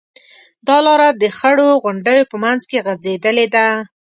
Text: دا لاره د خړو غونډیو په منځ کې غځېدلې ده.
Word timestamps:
دا 0.67 0.77
لاره 0.85 1.09
د 1.21 1.23
خړو 1.37 1.69
غونډیو 1.83 2.29
په 2.31 2.35
منځ 2.43 2.61
کې 2.69 2.83
غځېدلې 2.85 3.47
ده. 3.55 3.67